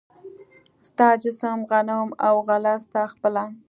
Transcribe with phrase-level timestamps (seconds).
[0.89, 3.43] ستا جسم، غنم او غله ستا خپله